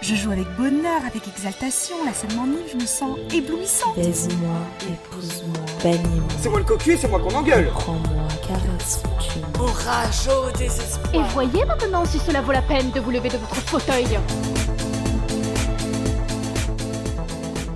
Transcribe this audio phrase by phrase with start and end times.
[0.00, 3.96] Je joue avec bonheur, avec exaltation, la scène m'ennuie, je me sens éblouissante.
[3.96, 6.28] Baise-moi, épouse-moi, bannis-moi.
[6.42, 7.68] C'est moi le cocu, c'est moi qu'on engueule.
[7.70, 11.14] Prends-moi, caresse, tue Orage au désespoir.
[11.14, 14.18] Et voyez maintenant si cela vaut la peine de vous lever de votre fauteuil.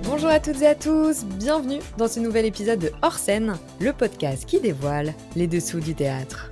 [0.03, 3.91] Bonjour à toutes et à tous, bienvenue dans ce nouvel épisode de Hors scène, le
[3.91, 6.48] podcast qui dévoile les dessous du théâtre.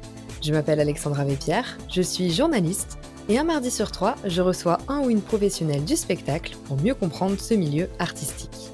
[0.47, 5.01] Je m'appelle Alexandra Vépierre, je suis journaliste et un mardi sur trois, je reçois un
[5.01, 8.71] ou une professionnelle du spectacle pour mieux comprendre ce milieu artistique.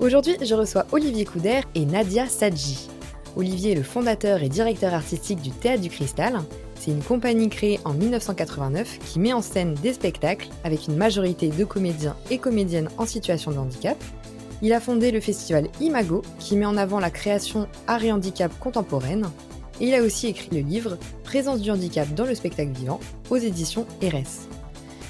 [0.00, 2.88] Aujourd'hui, je reçois Olivier Couder et Nadia Sadji.
[3.36, 6.40] Olivier est le fondateur et directeur artistique du Théâtre du Cristal.
[6.76, 11.48] C'est une compagnie créée en 1989 qui met en scène des spectacles avec une majorité
[11.50, 14.02] de comédiens et comédiennes en situation de handicap.
[14.62, 18.58] Il a fondé le festival Imago qui met en avant la création art et handicap
[18.58, 19.28] contemporaine
[19.80, 23.86] il a aussi écrit le livre Présence du handicap dans le spectacle vivant aux éditions
[24.02, 24.48] RS.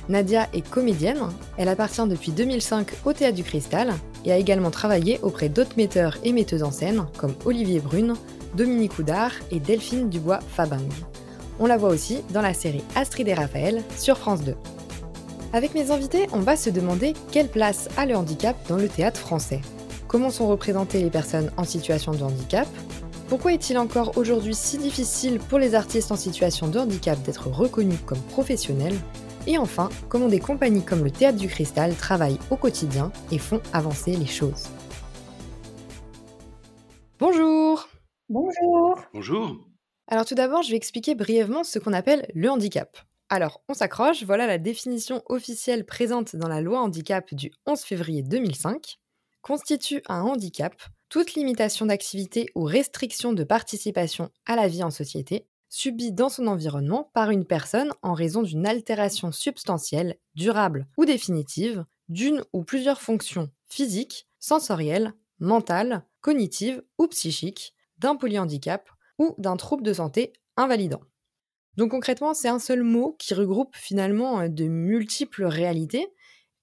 [0.09, 5.21] Nadia est comédienne, elle appartient depuis 2005 au Théâtre du Cristal et a également travaillé
[5.23, 8.15] auprès d'autres metteurs et metteuses en scène comme Olivier Brune,
[8.57, 10.89] Dominique Houdard et Delphine Dubois-Fabing.
[11.61, 14.55] On la voit aussi dans la série Astrid et Raphaël sur France 2.
[15.53, 19.21] Avec mes invités, on va se demander quelle place a le handicap dans le théâtre
[19.21, 19.61] français.
[20.09, 22.67] Comment sont représentées les personnes en situation de handicap?
[23.31, 28.01] Pourquoi est-il encore aujourd'hui si difficile pour les artistes en situation de handicap d'être reconnus
[28.05, 28.99] comme professionnels
[29.47, 33.63] Et enfin, comment des compagnies comme le Théâtre du Cristal travaillent au quotidien et font
[33.73, 34.65] avancer les choses
[37.21, 37.89] Bonjour
[38.29, 39.59] Bonjour Bonjour.
[40.09, 42.99] Alors tout d'abord, je vais expliquer brièvement ce qu'on appelle le handicap.
[43.29, 48.25] Alors, on s'accroche, voilà la définition officielle présente dans la loi handicap du 11 février
[48.25, 48.99] 2005.
[49.41, 50.75] Constitue un handicap
[51.11, 56.47] toute limitation d'activité ou restriction de participation à la vie en société subie dans son
[56.47, 63.03] environnement par une personne en raison d'une altération substantielle, durable ou définitive d'une ou plusieurs
[63.03, 71.03] fonctions physiques, sensorielles, mentales, cognitives ou psychiques, d'un polyhandicap ou d'un trouble de santé invalidant.
[71.77, 76.09] Donc concrètement, c'est un seul mot qui regroupe finalement de multiples réalités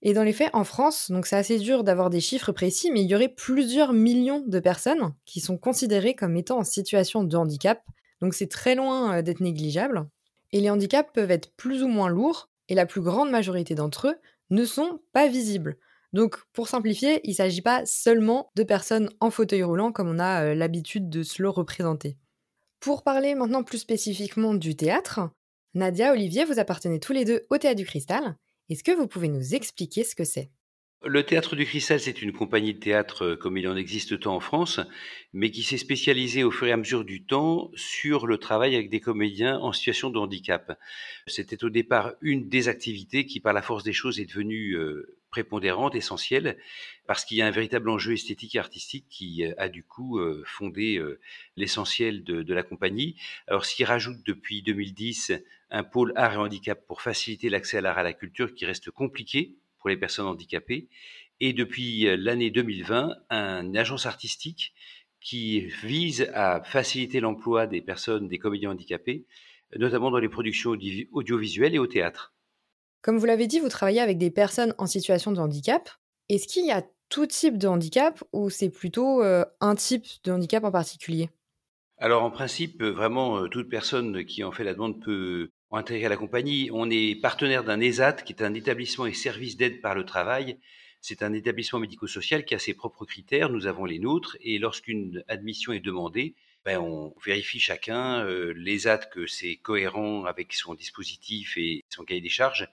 [0.01, 3.01] et dans les faits, en France, donc c'est assez dur d'avoir des chiffres précis, mais
[3.01, 7.35] il y aurait plusieurs millions de personnes qui sont considérées comme étant en situation de
[7.35, 7.81] handicap.
[8.21, 10.07] Donc c'est très loin euh, d'être négligeable.
[10.51, 14.09] Et les handicaps peuvent être plus ou moins lourds, et la plus grande majorité d'entre
[14.09, 14.15] eux
[14.49, 15.77] ne sont pas visibles.
[16.13, 20.19] Donc pour simplifier, il ne s'agit pas seulement de personnes en fauteuil roulant comme on
[20.19, 22.17] a euh, l'habitude de se le représenter.
[22.79, 25.21] Pour parler maintenant plus spécifiquement du théâtre,
[25.73, 28.35] Nadia, Olivier, vous appartenez tous les deux au Théâtre du Cristal,
[28.69, 30.49] est-ce que vous pouvez nous expliquer ce que c'est?
[31.05, 34.35] Le Théâtre du Cristal, c'est une compagnie de théâtre euh, comme il en existe tant
[34.35, 34.79] en France,
[35.31, 38.89] mais qui s'est spécialisée au fur et à mesure du temps sur le travail avec
[38.89, 40.77] des comédiens en situation de handicap.
[41.27, 45.16] C'était au départ une des activités qui, par la force des choses, est devenue euh,
[45.29, 46.57] prépondérante, essentielle,
[47.05, 50.19] parce qu'il y a un véritable enjeu esthétique et artistique qui euh, a du coup
[50.45, 51.01] fondé
[51.55, 53.15] l'essentiel de, la compagnie.
[53.47, 55.33] Alors, ce qui rajoute depuis 2010
[55.69, 58.65] un pôle art et handicap pour faciliter l'accès à l'art et à la culture qui
[58.65, 60.87] reste compliqué pour les personnes handicapées.
[61.39, 64.73] Et depuis euh, l'année 2020, une agence artistique
[65.19, 69.25] qui vise à faciliter l'emploi des personnes, des comédiens handicapés,
[69.75, 70.77] notamment dans les productions
[71.11, 72.33] audiovisuelles et au théâtre.
[73.07, 75.89] Comme vous l'avez dit, vous travaillez avec des personnes en situation de handicap.
[76.27, 80.33] Est-ce qu'il y a tout type de handicap ou c'est plutôt euh, un type de
[80.33, 81.29] handicap en particulier?
[81.99, 86.17] Alors en principe, vraiment, euh, toute personne qui en fait la demande peut intégrer la
[86.17, 86.69] compagnie.
[86.73, 90.59] On est partenaire d'un ESAT, qui est un établissement et service d'aide par le travail.
[90.99, 95.23] C'est un établissement médico-social qui a ses propres critères, nous avons les nôtres, et lorsqu'une
[95.29, 96.35] admission est demandée,
[96.65, 102.19] ben on vérifie chacun euh, l'ESAT que c'est cohérent avec son dispositif et son cahier
[102.19, 102.67] des charges.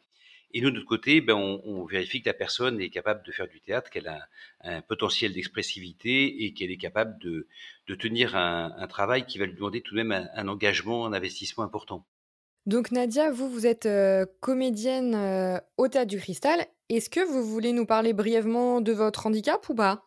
[0.55, 3.33] Et nous, de notre côté, ben on, on, vérifie que la personne est capable de
[3.33, 4.21] faire du théâtre, qu'elle a
[4.63, 7.49] un, un potentiel d'expressivité et qu'elle est capable de,
[7.89, 11.07] de tenir un, un, travail qui va lui demander tout de même un, un engagement,
[11.07, 12.07] un investissement important.
[12.67, 16.65] Donc Nadia, vous, vous êtes euh, comédienne euh, au Théâtre du Cristal.
[16.89, 20.05] Est-ce que vous voulez nous parler brièvement de votre handicap ou pas?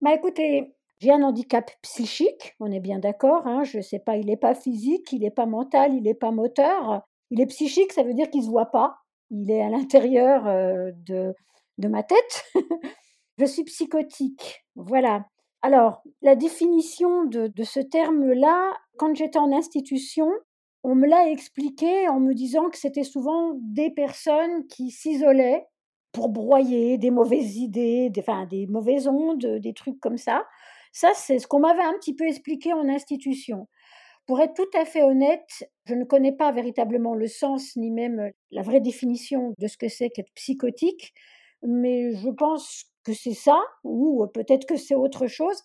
[0.00, 3.46] Bah écoutez, j'ai un handicap psychique, on est bien d'accord.
[3.46, 6.14] Hein, je ne sais pas, il n'est pas physique, il n'est pas mental, il n'est
[6.14, 7.02] pas moteur.
[7.30, 9.01] Il est psychique, ça veut dire qu'il ne se voit pas.
[9.32, 11.34] Il est à l'intérieur euh, de,
[11.78, 12.44] de ma tête.
[13.38, 14.64] je suis psychotique.
[14.76, 15.24] Voilà.
[15.62, 20.28] Alors, la définition de, de ce terme-là, quand j'étais en institution,
[20.84, 25.64] on me l'a expliqué en me disant que c'était souvent des personnes qui s'isolaient
[26.12, 30.44] pour broyer des mauvaises idées, enfin, des mauvaises ondes, des trucs comme ça.
[30.92, 33.66] Ça, c'est ce qu'on m'avait un petit peu expliqué en institution.
[34.26, 38.30] Pour être tout à fait honnête, je ne connais pas véritablement le sens ni même
[38.50, 41.12] la vraie définition de ce que c'est qu'être psychotique,
[41.62, 45.62] mais je pense que c'est ça, ou peut-être que c'est autre chose.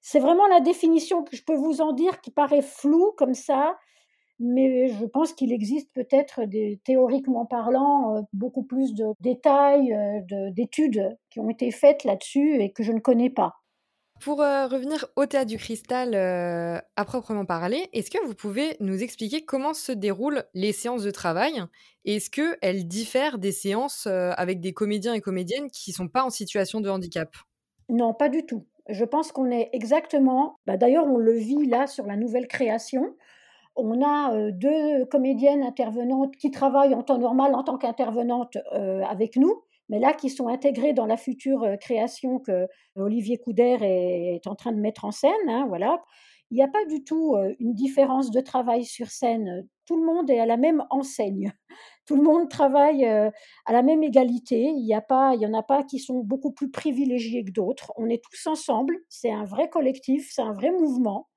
[0.00, 3.78] C'est vraiment la définition que je peux vous en dire qui paraît floue comme ça,
[4.40, 6.42] mais je pense qu'il existe peut-être,
[6.84, 12.72] théoriquement parlant, euh, beaucoup plus de détails, euh, d'études qui ont été faites là-dessus et
[12.72, 13.59] que je ne connais pas.
[14.20, 19.02] Pour euh, revenir au théâtre du cristal à proprement parler, est-ce que vous pouvez nous
[19.02, 21.62] expliquer comment se déroulent les séances de travail?
[22.04, 26.30] Est-ce qu'elles diffèrent des séances avec des comédiens et comédiennes qui ne sont pas en
[26.30, 27.34] situation de handicap?
[27.88, 28.66] Non, pas du tout.
[28.90, 33.16] Je pense qu'on est exactement, bah, d'ailleurs on le vit là sur la nouvelle création,
[33.76, 38.58] on a deux comédiennes intervenantes qui travaillent en temps normal en tant qu'intervenantes
[39.08, 44.46] avec nous, mais là qui sont intégrées dans la future création que Olivier Couder est,
[44.46, 45.48] en train de mettre en scène.
[45.48, 46.00] Hein, voilà.
[46.52, 49.68] Il n'y a pas du tout une différence de travail sur scène.
[49.86, 51.52] Tout le monde est à la même enseigne.
[52.06, 53.32] Tout le monde travaille à
[53.72, 54.62] la même égalité.
[54.62, 57.92] Il n'y en a pas qui sont beaucoup plus privilégiés que d'autres.
[57.96, 58.96] On est tous ensemble.
[59.08, 61.28] C'est un vrai collectif, c'est un vrai mouvement.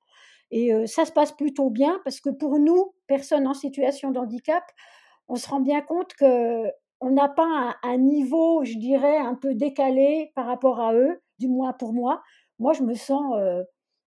[0.50, 4.64] Et ça se passe plutôt bien parce que pour nous, personnes en situation de handicap,
[5.28, 9.54] on se rend bien compte que on n'a pas un, niveau, je dirais, un peu
[9.54, 12.22] décalé par rapport à eux, du moins pour moi.
[12.58, 13.34] Moi, je me sens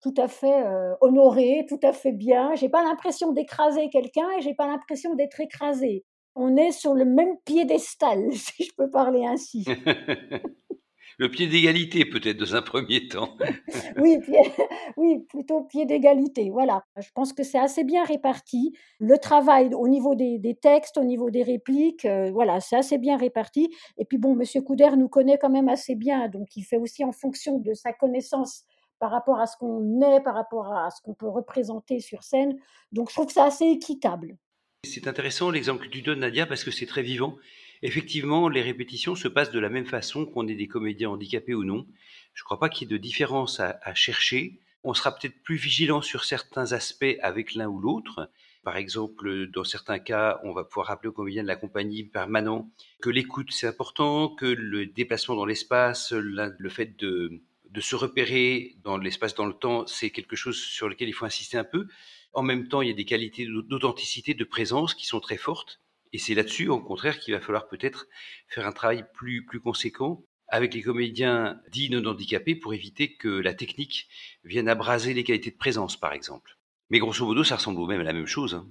[0.02, 0.64] tout à fait
[1.00, 2.54] honorée, tout à fait bien.
[2.54, 6.04] J'ai pas l'impression d'écraser quelqu'un et j'ai pas l'impression d'être écrasée.
[6.34, 9.64] On est sur le même piédestal, si je peux parler ainsi.
[11.22, 13.36] le pied d'égalité peut-être dans un premier temps.
[13.96, 14.18] oui,
[14.96, 16.50] oui, plutôt pied d'égalité.
[16.50, 16.82] Voilà.
[16.98, 18.74] Je pense que c'est assez bien réparti.
[18.98, 23.16] Le travail au niveau des, textes, au niveau des répliques, euh, voilà, c'est assez bien
[23.16, 23.72] réparti.
[23.98, 27.04] Et puis bon, Monsieur Couder nous connaît quand même assez bien, donc il fait aussi
[27.04, 28.64] en fonction de sa connaissance
[28.98, 32.58] par rapport à ce qu'on est, par rapport à ce qu'on peut représenter sur scène.
[32.90, 34.36] Donc je trouve que c'est assez équitable.
[34.84, 37.36] C'est intéressant l'exemple que tu donnes, Nadia, parce que c'est très vivant.
[37.82, 41.64] Effectivement, les répétitions se passent de la même façon qu'on est des comédiens handicapés ou
[41.64, 41.84] non.
[42.32, 44.60] Je ne crois pas qu'il y ait de différence à, chercher.
[44.84, 48.30] On sera peut-être plus vigilant sur certains aspects avec l'un ou l'autre.
[48.62, 52.70] Par exemple, dans certains cas, on va pouvoir rappeler aux comédiens de la compagnie permanent
[53.00, 57.40] que l'écoute c'est important, que le déplacement dans l'espace, le fait de
[57.80, 61.58] se repérer dans l'espace, dans le temps, c'est quelque chose sur lequel il faut insister
[61.58, 61.88] un peu.
[62.32, 65.81] En même temps, il y a des qualités d'authenticité, de présence qui sont très fortes.
[66.12, 68.06] Et c'est là-dessus, au contraire, qu'il va falloir peut-être
[68.48, 73.28] faire un travail plus, plus conséquent avec les comédiens dits non handicapés pour éviter que
[73.28, 74.08] la technique
[74.44, 76.58] vienne abraser les qualités de présence, par exemple.
[76.90, 78.54] Mais grosso modo, ça ressemble au même à la même chose.
[78.54, 78.68] Hein.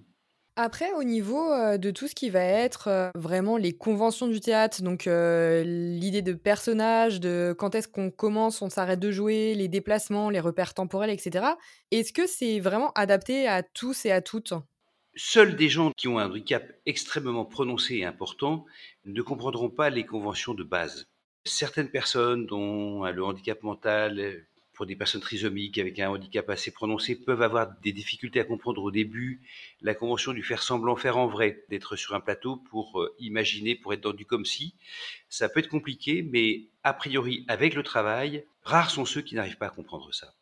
[0.57, 4.41] Après, au niveau euh, de tout ce qui va être euh, vraiment les conventions du
[4.41, 9.55] théâtre, donc euh, l'idée de personnage, de quand est-ce qu'on commence, on s'arrête de jouer,
[9.55, 11.45] les déplacements, les repères temporels, etc.
[11.89, 14.53] Est-ce que c'est vraiment adapté à tous et à toutes?
[15.15, 18.65] Seuls des gens qui ont un handicap extrêmement prononcé et important
[19.05, 21.07] ne comprendront pas les conventions de base.
[21.43, 27.15] Certaines personnes dont le handicap mental, pour des personnes trisomiques avec un handicap assez prononcé,
[27.15, 29.41] peuvent avoir des difficultés à comprendre au début
[29.81, 33.75] la convention du faire semblant, faire en vrai, d'être sur un plateau pour euh, imaginer,
[33.75, 34.75] pour être dans du comme si.
[35.27, 39.57] Ça peut être compliqué, mais a priori, avec le travail, rares sont ceux qui n'arrivent
[39.57, 40.33] pas à comprendre ça.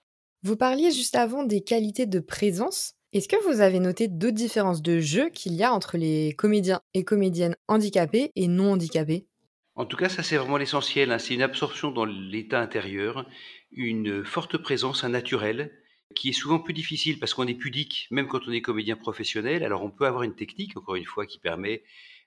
[0.44, 2.99] Vous parliez juste avant des qualités de présence.
[3.12, 6.80] Est-ce que vous avez noté d'autres différences de jeu qu'il y a entre les comédiens
[6.94, 9.26] et comédiennes handicapés et non handicapés?
[9.74, 11.12] En tout cas, ça c'est vraiment l'essentiel.
[11.12, 11.18] Hein.
[11.18, 13.28] C'est une absorption dans l'état intérieur,
[13.72, 15.72] une forte présence, un naturel,
[16.16, 19.64] qui est souvent plus difficile parce qu'on est pudique, même quand on est comédien professionnel.
[19.64, 21.82] Alors on peut avoir une technique, encore une fois, qui permet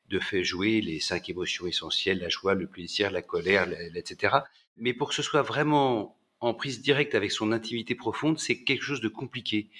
[0.08, 4.34] de faire jouer les cinq émotions essentielles, la joie, le plaisir, la colère, etc.
[4.76, 8.82] Mais pour que ce soit vraiment en prise directe avec son intimité profonde, c'est quelque
[8.82, 9.70] chose de compliqué.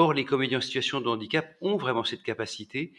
[0.00, 2.92] Or, les comédiens en situation de handicap ont vraiment cette capacité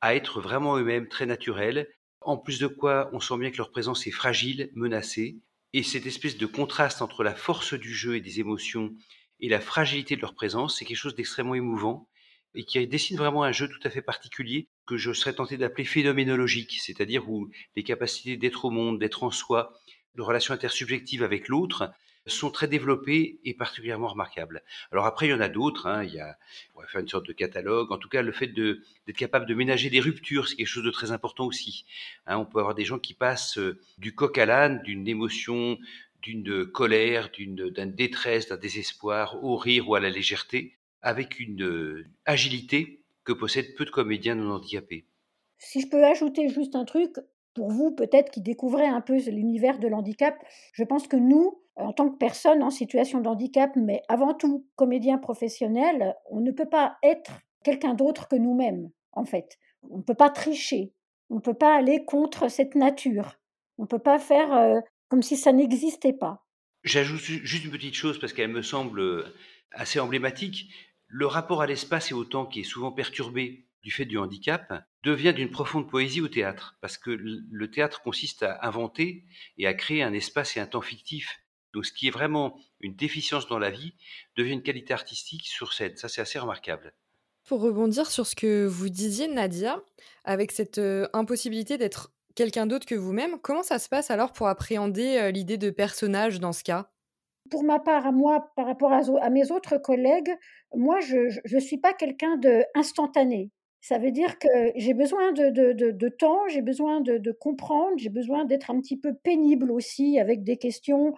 [0.00, 1.86] à être vraiment eux-mêmes, très naturels.
[2.22, 5.36] En plus de quoi, on sent bien que leur présence est fragile, menacée.
[5.74, 8.94] Et cette espèce de contraste entre la force du jeu et des émotions
[9.38, 12.08] et la fragilité de leur présence, c'est quelque chose d'extrêmement émouvant
[12.54, 15.84] et qui dessine vraiment un jeu tout à fait particulier que je serais tenté d'appeler
[15.84, 19.74] phénoménologique, c'est-à-dire où les capacités d'être au monde, d'être en soi,
[20.14, 21.92] de relations intersubjectives avec l'autre,
[22.26, 24.62] sont très développés et particulièrement remarquables.
[24.92, 25.86] Alors après, il y en a d'autres.
[25.86, 26.36] Hein, il y a,
[26.74, 27.92] on va faire une sorte de catalogue.
[27.92, 30.90] En tout cas, le fait d'être capable de ménager des ruptures, c'est quelque chose de
[30.90, 31.84] très important aussi.
[32.26, 35.78] Hein, on peut avoir des gens qui passent euh, du coq à l'âne, d'une émotion,
[36.22, 42.06] d'une colère, d'une détresse, d'un désespoir, au rire ou à la légèreté, avec une euh,
[42.24, 45.06] agilité que possèdent peu de comédiens non handicapés.
[45.58, 47.16] Si je peux ajouter juste un truc,
[47.54, 50.36] pour vous peut-être qui découvrez un peu l'univers de l'handicap,
[50.72, 54.66] je pense que nous, en tant que personne en situation de handicap, mais avant tout
[54.76, 57.32] comédien professionnel, on ne peut pas être
[57.64, 59.58] quelqu'un d'autre que nous-mêmes, en fait.
[59.90, 60.92] On ne peut pas tricher,
[61.30, 63.38] on ne peut pas aller contre cette nature,
[63.78, 66.46] on ne peut pas faire euh, comme si ça n'existait pas.
[66.84, 69.24] J'ajoute juste une petite chose parce qu'elle me semble euh,
[69.72, 70.70] assez emblématique.
[71.08, 74.84] Le rapport à l'espace et au temps qui est souvent perturbé du fait du handicap
[75.04, 79.24] devient d'une profonde poésie au théâtre, parce que le théâtre consiste à inventer
[79.58, 81.45] et à créer un espace et un temps fictif.
[81.76, 83.92] Donc ce qui est vraiment une déficience dans la vie
[84.34, 85.94] devient une qualité artistique sur scène.
[85.96, 86.94] Ça, c'est assez remarquable.
[87.44, 89.82] Pour rebondir sur ce que vous disiez, Nadia,
[90.24, 94.48] avec cette euh, impossibilité d'être quelqu'un d'autre que vous-même, comment ça se passe alors pour
[94.48, 96.88] appréhender euh, l'idée de personnage dans ce cas?
[97.50, 100.34] Pour ma part, à moi, par rapport à, mes autres collègues,
[100.74, 103.50] moi, je ne suis pas quelqu'un d'instantané.
[103.82, 108.08] Ça veut dire que j'ai besoin de, de, de, temps, j'ai besoin de, comprendre, j'ai
[108.08, 111.14] besoin d'être un petit peu pénible aussi avec des questions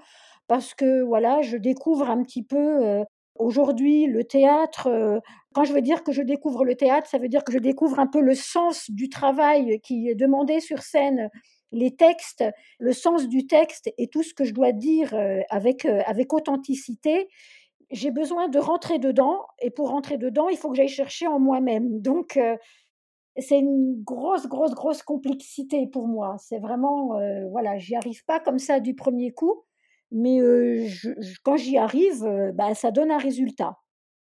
[0.49, 3.05] parce que voilà, je découvre un petit peu
[3.37, 5.21] aujourd'hui le théâtre.
[5.55, 8.01] Quand je veux dire que je découvre le théâtre, ça veut dire que je découvre
[8.01, 11.31] un peu le sens du travail qui est demandé sur scène
[11.71, 12.45] les textes,
[12.79, 15.15] le sens du texte et tout ce que je dois dire
[15.51, 17.29] avec, avec authenticité,
[17.91, 19.43] j'ai besoin de rentrer dedans.
[19.61, 22.01] Et pour rentrer dedans, il faut que j'aille chercher en moi-même.
[22.01, 22.41] Donc,
[23.37, 26.37] c'est une grosse, grosse, grosse complexité pour moi.
[26.39, 27.19] C'est vraiment,
[27.51, 29.63] voilà, j'y arrive pas comme ça du premier coup,
[30.11, 30.91] mais
[31.43, 32.25] quand j'y arrive,
[32.55, 33.77] bah, ça donne un résultat.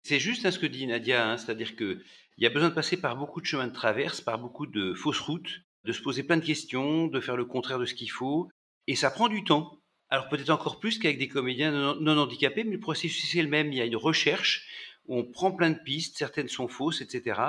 [0.03, 2.01] C'est juste à ce que dit Nadia, hein, c'est-à-dire qu'il
[2.39, 5.21] y a besoin de passer par beaucoup de chemins de traverse, par beaucoup de fausses
[5.21, 8.49] routes, de se poser plein de questions, de faire le contraire de ce qu'il faut.
[8.87, 9.79] Et ça prend du temps.
[10.09, 13.73] Alors peut-être encore plus qu'avec des comédiens non, handicapés, mais le processus est le même.
[13.73, 14.67] Il y a une recherche
[15.11, 17.41] on prend plein de pistes, certaines sont fausses, etc.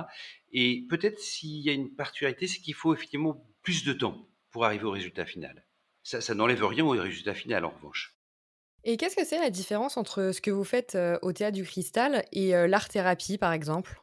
[0.52, 4.66] Et peut-être s'il y a une particularité, c'est qu'il faut effectivement plus de temps pour
[4.66, 5.66] arriver au résultat final.
[6.04, 8.16] Ça n'enlève rien au résultat final, en revanche.
[8.84, 12.26] Et qu'est-ce que c'est la différence entre ce que vous faites au Théâtre du Cristal
[12.32, 14.02] et l'art-thérapie, par exemple?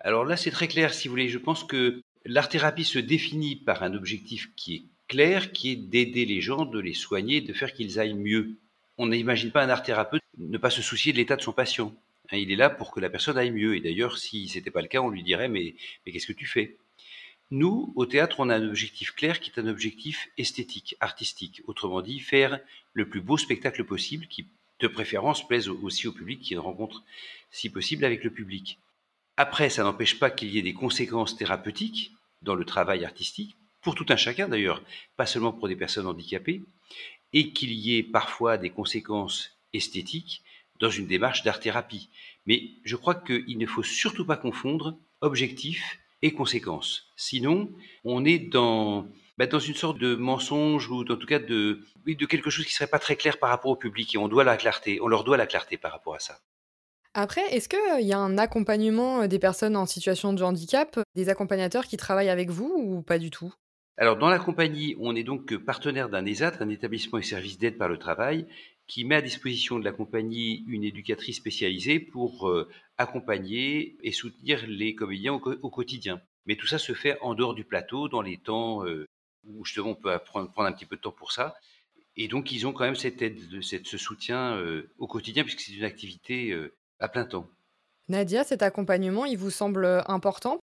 [0.00, 1.28] Alors là, c'est très clair, si vous voulez.
[1.28, 6.24] Je pense que L'art-thérapie se définit par un objectif qui est clair, qui est d'aider
[6.24, 8.56] les gens, de les soigner, de faire qu'ils aillent mieux.
[8.98, 11.94] On n'imagine pas un art-thérapeute ne pas se soucier de l'état de son patient.
[12.30, 13.76] Hein, il est là pour que la personne aille mieux.
[13.76, 16.32] Et d'ailleurs, si ce n'était pas le cas, on lui dirait mais, mais qu'est-ce que
[16.32, 16.78] tu fais?
[17.52, 21.62] Nous, au théâtre, on a un objectif clair qui est un objectif esthétique, artistique.
[21.66, 22.58] Autrement dit, faire
[22.92, 24.48] le plus beau spectacle possible qui,
[24.80, 27.04] de préférence, plaise aussi au public, qui rencontre,
[27.52, 28.80] si possible, avec le public.
[29.36, 32.12] Après, ça n'empêche pas qu'il y ait des conséquences thérapeutiques
[32.42, 34.82] dans le travail artistique, pour tout un chacun d'ailleurs,
[35.16, 36.62] pas seulement pour des personnes handicapées,
[37.32, 40.42] et qu'il y ait parfois des conséquences esthétiques
[40.80, 42.08] dans une démarche d'art-thérapie.
[42.46, 47.10] Mais je crois qu'il ne faut surtout pas confondre objectif et conséquences.
[47.16, 47.72] Sinon,
[48.04, 52.26] on est dans, bah, dans une sorte de mensonge ou en tout cas de, de
[52.26, 54.56] quelque chose qui serait pas très clair par rapport au public et on doit la
[54.56, 56.38] clarté, on leur doit la clarté par rapport à ça.
[57.14, 61.86] Après, est-ce qu'il y a un accompagnement des personnes en situation de handicap, des accompagnateurs
[61.86, 63.54] qui travaillent avec vous ou pas du tout?
[63.96, 67.78] Alors, dans la compagnie, on est donc partenaire d'un ESAT, un établissement et service d'aide
[67.78, 68.46] par le travail,
[68.86, 72.52] qui met à disposition de la compagnie une éducatrice spécialisée pour
[72.98, 76.20] accompagner et soutenir les comédiens au, quotidien.
[76.46, 78.84] Mais tout ça se fait en dehors du plateau, dans les temps
[79.44, 81.56] où justement on peut prendre, un petit peu de temps pour ça.
[82.14, 84.62] Et donc, ils ont quand même cette aide, ce soutien
[84.98, 86.56] au quotidien, puisque c'est une activité
[87.00, 87.48] à plein temps.
[88.08, 90.60] Nadia, cet accompagnement, il vous semble euh, important?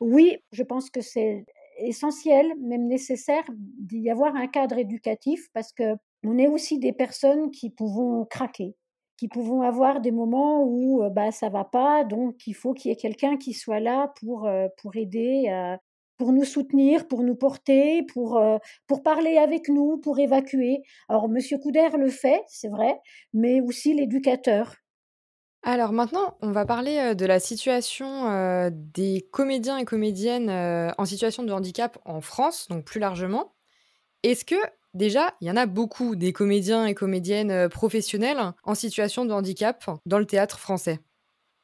[0.00, 1.44] Oui, je pense que c'est
[1.78, 5.94] essentiel, même nécessaire, d'y avoir un cadre éducatif parce que
[6.28, 8.76] on est aussi des personnes qui pouvons craquer,
[9.16, 12.90] qui pouvons avoir des moments où euh, bah ça va pas, donc il faut qu'il
[12.90, 15.46] y ait quelqu'un qui soit là pour euh, pour aider,
[16.18, 18.40] pour nous soutenir, pour nous porter, pour
[18.86, 20.82] pour parler avec nous, pour évacuer.
[21.08, 23.00] Alors Monsieur Couder le fait, c'est vrai,
[23.32, 24.74] mais aussi l'éducateur
[25.64, 30.48] alors maintenant, on va parler, de la situation, des comédiens et comédiennes,
[30.96, 33.52] en situation de handicap en France, donc plus largement.
[34.22, 34.54] Est-ce que
[34.98, 39.90] déjà, il y en a beaucoup des comédiens et comédiennes, professionnels en situation de handicap
[40.04, 41.00] dans le théâtre français?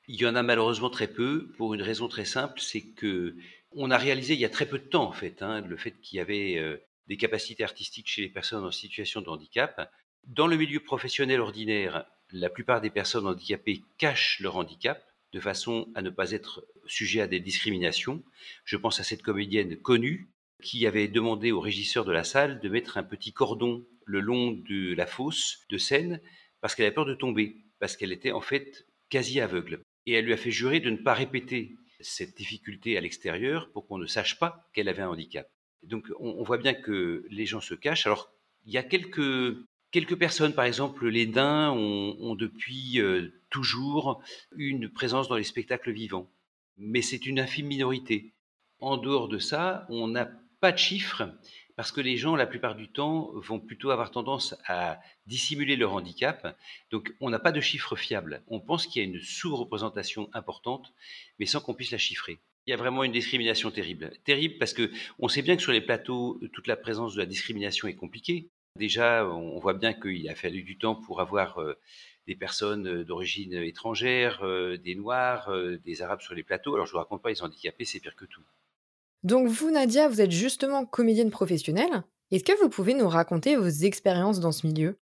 [0.09, 3.37] Il y en a malheureusement très peu, pour une raison très simple, c'est que
[3.73, 5.93] on a réalisé il y a très peu de temps en fait, hein, le fait
[6.01, 9.91] qu'il y avait, des capacités artistiques chez les personnes en situation de handicap.
[10.27, 15.89] Dans le milieu professionnel ordinaire, la plupart des personnes handicapées cachent leur handicap de façon
[15.95, 18.23] à ne pas être sujet à des discriminations.
[18.65, 20.31] Je pense à cette comédienne connue
[20.65, 24.51] qui avait demandé au régisseur de la salle de mettre un petit cordon le long
[24.51, 26.21] de la fosse de scène
[26.61, 29.83] parce qu'elle avait peur de tomber, parce qu'elle était en fait quasi aveugle.
[30.07, 33.87] Et elle lui a fait jurer de ne pas répéter cette difficulté à l'extérieur pour
[33.87, 35.47] qu'on ne sache pas qu'elle avait un handicap.
[35.83, 38.07] Donc on, voit bien que les gens se cachent.
[38.07, 38.33] Alors
[38.65, 39.57] il y a quelques
[39.95, 44.21] Quelques personnes, par exemple les nains, ont, depuis euh, toujours
[44.57, 46.29] une présence dans les spectacles vivants,
[46.77, 48.35] mais c'est une infime minorité.
[48.81, 50.33] En dehors de ça, on n'a
[50.65, 51.29] pas de chiffres
[51.77, 55.93] parce que les gens, la plupart du temps, vont plutôt avoir tendance à dissimuler leur
[55.93, 56.57] handicap.
[56.91, 58.43] Donc, on n'a pas de chiffres fiables.
[58.47, 60.95] On pense qu'il y a une sous-représentation importante,
[61.39, 62.39] mais sans qu'on puisse la chiffrer.
[62.67, 64.11] Il y a vraiment une discrimination terrible.
[64.25, 67.27] Terrible parce que on sait bien que sur les plateaux, toute la présence de la
[67.27, 68.49] discrimination est compliquée.
[68.79, 71.75] Déjà, on voit bien qu'il a fallu du temps pour avoir euh,
[72.27, 75.53] des personnes euh, d'origine étrangère, euh, des Noirs,
[75.85, 76.73] des Arabes sur les plateaux.
[76.73, 78.41] Alors, je ne vous raconte pas, les handicapés, c'est pire que tout.
[79.25, 82.05] Donc vous, Nadia, vous êtes justement comédienne professionnelle.
[82.31, 84.99] Est-ce que vous pouvez nous raconter vos expériences dans ce milieu?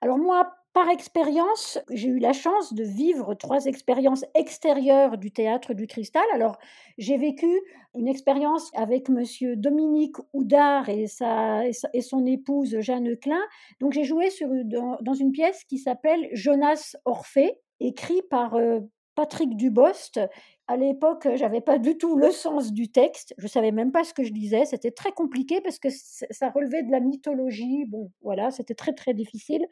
[0.00, 5.74] Alors moi, par expérience, j'ai eu la chance de vivre trois expériences extérieures du théâtre
[5.74, 6.24] du cristal.
[6.32, 6.56] Alors,
[6.96, 7.46] j'ai vécu
[7.94, 13.42] une expérience avec monsieur Dominique Houdard et, sa, et son épouse Jeanne Klein.
[13.80, 14.30] Donc, j'ai joué
[14.64, 18.80] dans, une pièce qui s'appelle Jonas Orphée, écrit par euh,
[19.14, 20.20] Patrick Dubost.
[20.68, 23.34] À l'époque, j'avais pas du tout le sens du texte.
[23.38, 24.64] Je savais même pas ce que je disais.
[24.64, 27.84] C'était très compliqué parce que ça relevait de la mythologie.
[27.86, 29.66] Bon, voilà, c'était très très difficile.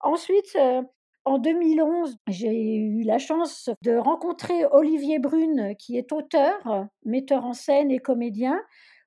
[0.00, 0.82] Ensuite, euh,
[1.24, 7.52] en 2011, j'ai eu la chance de rencontrer Olivier Brune, qui est auteur, metteur en
[7.52, 8.60] scène et comédien,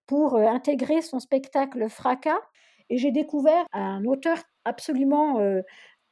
[0.05, 2.39] pour euh, intégrer son spectacle Fracas.
[2.89, 5.61] Et j'ai découvert un auteur absolument euh,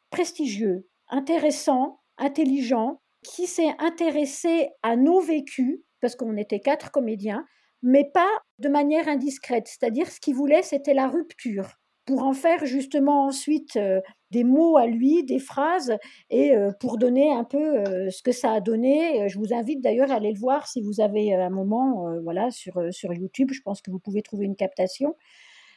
[0.10, 7.46] prestigieux, intéressant, intelligent, qui s'est intéressé à nos vécus, parce qu'on était quatre comédiens,
[7.84, 9.68] mais pas de manière indiscrète.
[9.68, 11.70] C'est-à-dire, ce qu'il voulait, c'était la rupture,
[12.06, 14.02] pour en faire justement ensuite euh,
[14.32, 15.96] des mots à lui, des phrases,
[16.30, 19.28] et euh, pour donner un peu euh, ce que ça a donné.
[19.30, 22.82] Je vous invite d'ailleurs à aller le voir si vous avez un moment, voilà, sur,
[22.92, 23.52] sur YouTube.
[23.52, 25.16] Je pense que vous pouvez trouver une captation.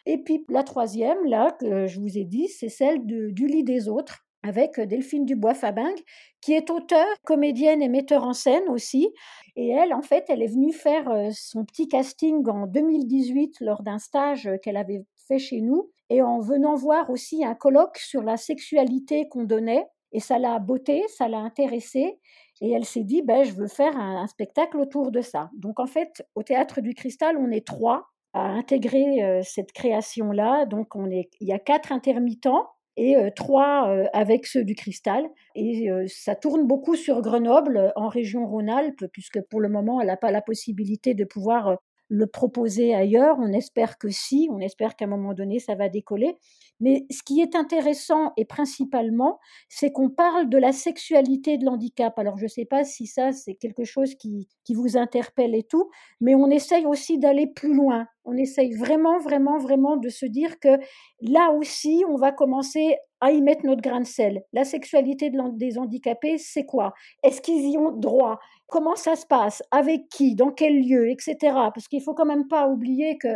[0.06, 3.88] Et puis la troisième, là, que je vous ai dit, c'est celle du lit des
[3.88, 5.96] autres avec Delphine Dubois-Fabing,
[6.40, 9.08] qui est auteure, comédienne et metteur en scène aussi.
[9.56, 13.98] Et elle, en fait, elle est venue faire son petit casting en 2018 lors d'un
[13.98, 18.36] stage qu'elle avait fait chez nous, et en venant voir aussi un colloque sur la
[18.36, 19.86] sexualité qu'on donnait.
[20.12, 22.20] Et ça l'a beauté, ça l'a intéressée.
[22.60, 25.50] Et elle s'est dit, ben, je veux faire un, spectacle autour de ça.
[25.56, 30.66] Donc en fait, au Théâtre du Cristal, on est trois à intégrer cette création-là.
[30.66, 35.24] Donc on est, il y a quatre intermittents et trois avec ceux du cristal.
[35.54, 40.16] Et ça tourne beaucoup sur Grenoble, en région Rhône-Alpes, puisque pour le moment, elle n'a
[40.16, 41.78] pas la possibilité de pouvoir
[42.08, 43.36] le proposer ailleurs.
[43.40, 46.36] On espère que si, on espère qu'à un moment donné, ça va décoller.
[46.80, 49.38] Mais ce qui est intéressant et principalement,
[49.68, 52.18] c'est qu'on parle de la sexualité de l'handicap.
[52.18, 55.62] Alors, je ne sais pas si ça, c'est quelque chose qui, qui vous interpelle et
[55.62, 55.90] tout,
[56.20, 58.06] mais on essaye aussi d'aller plus loin.
[58.24, 60.78] On essaye vraiment, vraiment, vraiment de se dire que
[61.20, 64.42] là aussi, on va commencer à y mettre notre grain de sel.
[64.52, 66.92] La sexualité des handicapés, c'est quoi?
[67.22, 68.38] Est-ce qu'ils y ont droit?
[68.66, 69.62] Comment ça se passe?
[69.70, 70.34] Avec qui?
[70.34, 71.08] Dans quel lieu?
[71.08, 71.36] Etc.
[71.40, 73.28] Parce qu'il faut quand même pas oublier que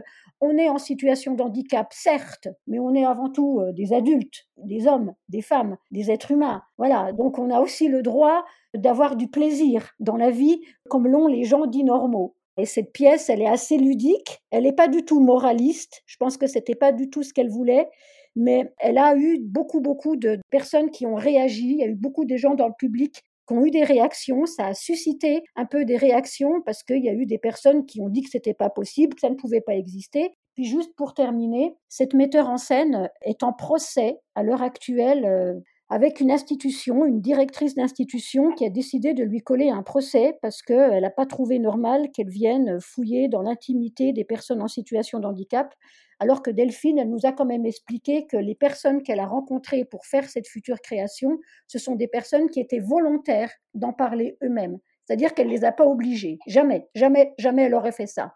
[0.43, 4.87] on est en situation d'handicap, certes, mais on est avant tout euh, des adultes, des
[4.87, 6.63] hommes, des femmes, des êtres humains.
[6.77, 7.13] Voilà.
[7.13, 11.45] Donc on a aussi le droit d'avoir du plaisir dans la vie, comme l'ont les
[11.45, 12.35] gens dits normaux.
[12.59, 14.43] Et cette pièce, elle est assez ludique.
[14.51, 16.03] Elle n'est pas du tout moraliste.
[16.05, 17.89] Je pense que c'était pas du tout ce qu'elle voulait
[18.37, 21.71] mais elle a eu beaucoup, beaucoup de personnes qui ont réagi.
[21.71, 24.47] Il y a eu beaucoup de gens dans le public qui ont eu des réactions.
[24.47, 28.01] Ça a suscité un peu des réactions parce qu'il y a eu des personnes qui
[28.01, 30.31] ont dit que c'était pas possible, que ça ne pouvait pas exister.
[30.55, 35.55] Puis juste pour terminer, cette metteur en scène est en procès à l'heure actuelle euh,
[35.91, 40.61] avec une institution, une directrice d'institution qui a décidé de lui coller un procès parce
[40.61, 45.27] qu'elle n'a pas trouvé normal qu'elle vienne fouiller dans l'intimité des personnes en situation de
[45.27, 45.75] handicap,
[46.21, 49.85] alors que Delphine, elle nous a quand même expliqué que les personnes qu'elle a rencontrées
[49.85, 54.79] pour faire cette future création, ce sont des personnes qui étaient volontaires d'en parler eux-mêmes.
[55.07, 56.39] C'est-à-dire qu'elle ne les a pas obligées.
[56.47, 58.33] Jamais, jamais, jamais elle aurait fait ça.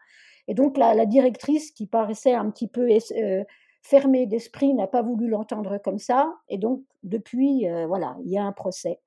[0.48, 3.44] Et donc la, la directrice, qui paraissait un petit peu euh,
[3.82, 6.32] fermé d'esprit, n'a pas voulu l'entendre comme ça.
[6.48, 9.00] Et donc, depuis, euh, voilà, il y a un procès.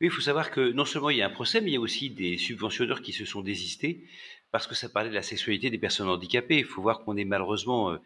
[0.00, 1.78] Oui, il faut savoir que non seulement il y a un procès, mais il y
[1.78, 4.04] a aussi des subventionneurs qui se sont désistés
[4.52, 6.58] parce que ça parlait de la sexualité des personnes handicapées.
[6.58, 7.98] Il faut voir qu'on est malheureusement euh,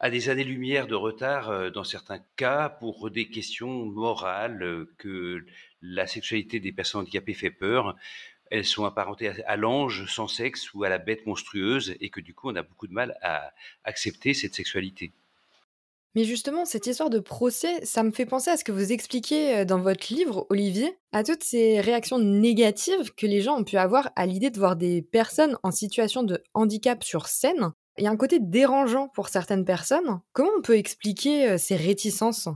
[0.00, 5.44] à des années-lumière de retard euh, dans certains cas pour des questions morales, que
[5.82, 7.96] la sexualité des personnes handicapées fait peur.
[8.50, 12.34] Elles sont apparentées à l'ange sans sexe ou à la bête monstrueuse et que du
[12.34, 13.52] coup on a beaucoup de mal à
[13.84, 15.12] accepter cette sexualité.
[16.14, 19.64] Mais justement, cette histoire de procès, ça me fait penser à ce que vous expliquez
[19.64, 24.10] dans votre livre, Olivier, à toutes ces réactions négatives que les gens ont pu avoir
[24.16, 27.72] à l'idée de voir des personnes en situation de handicap sur scène.
[27.96, 30.20] Il y a un côté dérangeant pour certaines personnes.
[30.32, 32.48] Comment on peut expliquer ces réticences?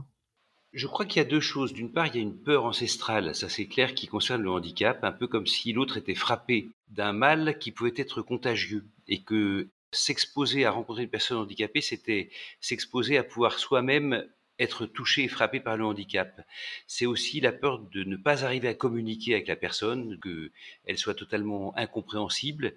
[0.73, 1.71] Je crois qu'il y a deux choses.
[1.71, 5.01] D'une part, il y a une peur ancestrale, ça c'est clair, qui concerne le handicap,
[5.03, 9.69] un peu comme si l'autre était frappé d'un mal qui pouvait être contagieux et que
[9.95, 12.29] s'exposer à rencontrer une personne handicapée, c'était
[12.59, 14.25] s'exposer à pouvoir soi-même
[14.59, 16.41] être touché et frappé par le handicap.
[16.87, 21.15] C'est aussi la peur de ne pas arriver à communiquer avec la personne, qu'elle soit
[21.15, 22.73] totalement incompréhensible.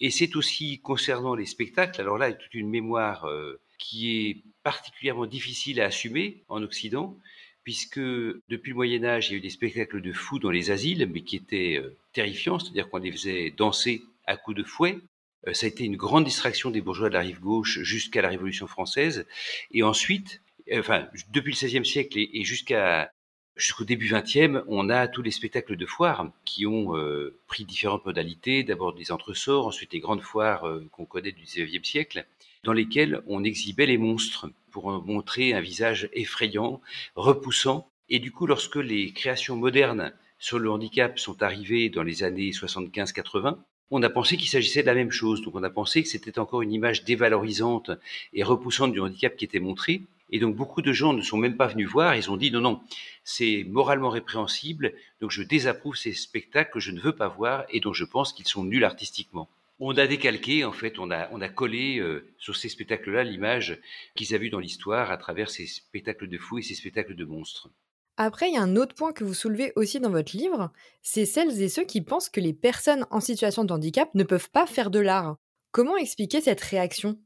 [0.00, 3.60] Et c'est aussi concernant les spectacles, alors là, il y a toute une mémoire euh,
[3.78, 7.18] qui est particulièrement difficile à assumer en Occident,
[7.64, 10.70] puisque depuis le Moyen Âge, il y a eu des spectacles de fous dans les
[10.70, 14.98] asiles, mais qui étaient euh, terrifiants, c'est-à-dire qu'on les faisait danser à coups de fouet.
[15.46, 18.28] Euh, ça a été une grande distraction des bourgeois de la rive gauche jusqu'à la
[18.28, 19.26] Révolution française.
[19.72, 23.10] Et ensuite, enfin, depuis le XVIe siècle et, jusqu'à
[23.56, 28.04] jusqu'au début XXe, on a tous les spectacles de foire qui ont euh, pris différentes
[28.04, 28.64] modalités.
[28.64, 32.26] D'abord des entresorts, ensuite les grandes foires euh, qu'on connaît du XIXe siècle,
[32.64, 36.82] dans lesquelles on exhibait les monstres pour montrer un visage effrayant,
[37.14, 37.88] repoussant.
[38.10, 42.50] Et du coup, lorsque les créations modernes sur le handicap sont arrivées dans les années
[42.50, 43.56] 75-80,
[43.90, 45.42] on a pensé qu'il s'agissait de la même chose.
[45.42, 47.90] Donc on a pensé que c'était encore une image dévalorisante
[48.32, 50.02] et repoussante du handicap qui était montrée.
[50.30, 52.60] Et donc beaucoup de gens ne sont même pas venus voir, ils ont dit non,
[52.60, 52.80] non,
[53.22, 57.78] c'est moralement répréhensible, donc je désapprouve ces spectacles que je ne veux pas voir et
[57.78, 59.48] dont je pense qu'ils sont nuls artistiquement.
[59.78, 63.78] On a décalqué, en fait, on a, collé euh, sur ces spectacles-là l'image
[64.14, 67.24] qu'ils avaient vue dans l'histoire à travers ces spectacles de fous et ces spectacles de
[67.24, 67.68] monstres.
[68.18, 71.26] Après, il y a un autre point que vous soulevez aussi dans votre livre, c'est
[71.26, 74.66] celles et ceux qui pensent que les personnes en situation de handicap ne peuvent pas
[74.66, 75.36] faire de l'art.
[75.70, 77.18] Comment expliquer cette réaction?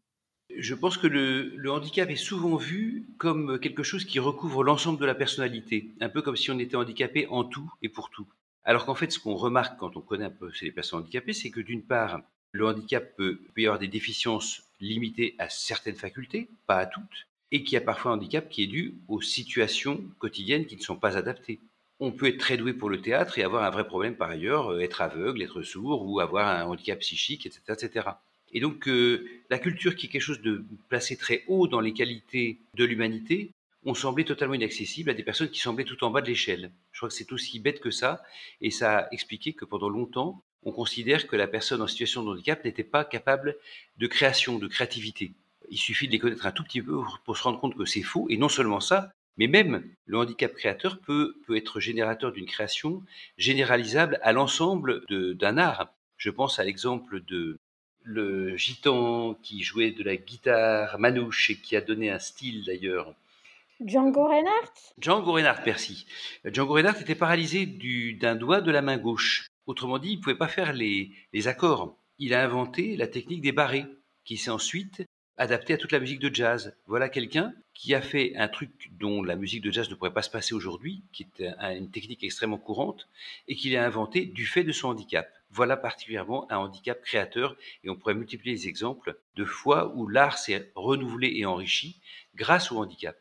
[0.57, 5.07] Je pense que le, handicap est souvent vu comme quelque chose qui recouvre l'ensemble de
[5.07, 8.26] la personnalité, un peu comme si on était handicapé en tout et pour tout.
[8.64, 11.50] Alors qu'en fait, ce qu'on remarque quand on connaît un peu les personnes handicapées, c'est
[11.50, 16.50] que d'une part, le handicap peut, peut y avoir des déficiences limitées à certaines facultés,
[16.66, 20.03] pas à toutes, et qu'il y a parfois un handicap qui est dû aux situations
[20.19, 21.61] quotidiennes qui ne sont pas adaptées.
[21.99, 24.73] On peut être très doué pour le théâtre et avoir un vrai problème par ailleurs,
[24.73, 27.61] euh, être aveugle, être sourd ou avoir un handicap psychique, etc.
[27.69, 28.09] etc.
[28.53, 31.93] Et donc, euh, la culture qui est quelque chose de placé très haut dans les
[31.93, 33.51] qualités de l'humanité,
[33.85, 36.71] ont semblé totalement inaccessible à des personnes qui semblaient tout en bas de l'échelle.
[36.93, 38.23] Je crois que c'est aussi bête que ça,
[38.61, 42.31] et ça a expliqué que pendant longtemps, on considère que la personne en situation de
[42.31, 43.57] handicap n'était pas capable
[43.97, 45.33] de création, de créativité.
[45.71, 48.03] Il suffit de les connaître un tout petit peu pour se rendre compte que c'est
[48.03, 52.47] faux, et non seulement ça, mais même le handicap créateur peut, peut être générateur d'une
[52.47, 53.03] création
[53.39, 55.95] généralisable à l'ensemble d'un art.
[56.17, 57.57] Je pense à l'exemple de
[58.03, 63.15] le gitan qui jouait de la guitare manouche et qui a donné un style d'ailleurs.
[63.81, 64.93] Django Reinhardt?
[64.99, 66.07] Django Reinhardt, merci.
[66.45, 67.65] Django Reinhardt était paralysé
[68.21, 69.47] d'un doigt de la main gauche.
[69.67, 71.97] Autrement dit, il ne pouvait pas faire les, les accords.
[72.19, 73.87] Il a inventé la technique des barrés,
[74.25, 75.03] qui s'est ensuite
[75.40, 76.76] adapté à toute la musique de jazz.
[76.87, 80.20] Voilà quelqu'un qui a fait un truc dont la musique de jazz ne pourrait pas
[80.20, 81.42] se passer aujourd'hui, qui est
[81.76, 83.09] une technique extrêmement courante,
[83.48, 85.33] et qu'il a inventé du fait de son handicap.
[85.50, 90.37] Voilà particulièrement un handicap créateur, et on pourrait multiplier les exemples de fois où l'art
[90.37, 91.98] s'est renouvelé et enrichi
[92.37, 93.16] grâce au handicap.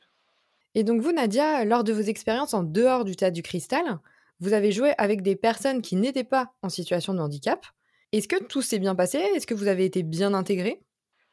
[0.75, 3.99] Et donc vous, Nadia, lors de vos expériences en dehors du théâtre du cristal,
[4.41, 7.65] vous avez joué avec des personnes qui n'étaient pas en situation de handicap.
[8.11, 9.19] Est-ce que tout s'est bien passé?
[9.19, 10.81] Est-ce que vous avez été bien intégré?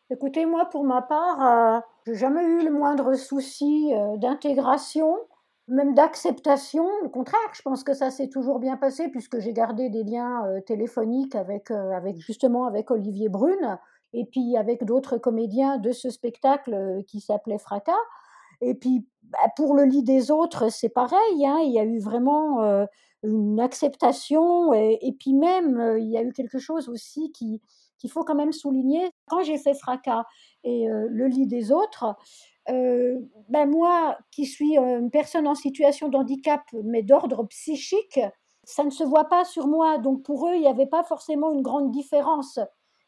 [0.08, 5.16] Écoutez, moi, pour ma part, euh, j'ai jamais eu le moindre souci euh, d'intégration,
[5.66, 6.86] même d'acceptation.
[7.04, 10.46] Au contraire, je pense que ça s'est toujours bien passé puisque j'ai gardé des liens
[10.46, 13.78] euh, téléphoniques avec, avec justement avec Olivier Brune
[14.12, 17.92] et puis avec d'autres comédiens de ce spectacle qui s'appelait Fracas.
[18.60, 21.44] Et puis, bah, pour le lit des autres, c'est pareil.
[21.44, 22.86] Hein, il y a eu vraiment
[23.24, 24.72] une acceptation.
[24.72, 27.60] Et puis même, il y a eu quelque chose aussi qui,
[27.98, 29.10] qu'il faut quand même souligner.
[29.28, 30.24] Quand j'ai fait Fracas
[30.64, 32.16] et euh, le lit des autres,
[32.68, 38.20] euh, ben moi, qui suis euh, une personne en situation de handicap, mais d'ordre psychique,
[38.64, 39.98] ça ne se voit pas sur moi.
[39.98, 42.58] Donc pour eux, il n'y avait pas forcément une grande différence.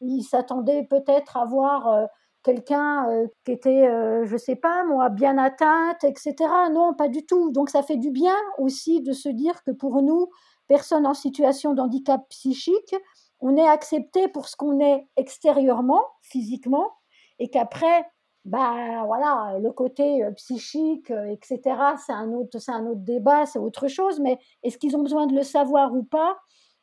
[0.01, 2.07] Ils s'attendaient peut-être à voir
[2.41, 3.05] quelqu'un
[3.43, 3.85] qui était,
[4.23, 6.35] je ne sais pas moi, bien atteinte, etc.
[6.71, 7.51] Non, pas du tout.
[7.51, 10.29] Donc ça fait du bien aussi de se dire que pour nous,
[10.69, 12.95] personnes en situation de handicap psychique,
[13.39, 16.91] on est accepté pour ce qu'on est extérieurement, physiquement,
[17.39, 18.05] et qu'après,
[18.45, 21.59] bah voilà, le côté euh, psychique, euh, etc.
[22.05, 24.19] C'est un autre, c'est un autre débat, c'est autre chose.
[24.19, 26.37] Mais est-ce qu'ils ont besoin de le savoir ou pas?